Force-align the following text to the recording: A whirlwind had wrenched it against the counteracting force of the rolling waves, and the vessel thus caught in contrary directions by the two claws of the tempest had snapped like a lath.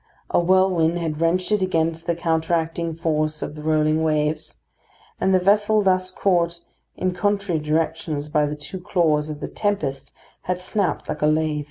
A 0.31 0.39
whirlwind 0.39 0.97
had 0.97 1.21
wrenched 1.21 1.51
it 1.51 1.61
against 1.61 2.07
the 2.07 2.15
counteracting 2.15 2.95
force 2.95 3.43
of 3.43 3.53
the 3.53 3.61
rolling 3.61 4.01
waves, 4.01 4.55
and 5.19 5.31
the 5.31 5.37
vessel 5.37 5.83
thus 5.83 6.09
caught 6.09 6.59
in 6.97 7.13
contrary 7.13 7.59
directions 7.59 8.27
by 8.27 8.47
the 8.47 8.55
two 8.55 8.79
claws 8.79 9.29
of 9.29 9.41
the 9.41 9.47
tempest 9.47 10.11
had 10.49 10.59
snapped 10.59 11.07
like 11.07 11.21
a 11.21 11.27
lath. 11.27 11.59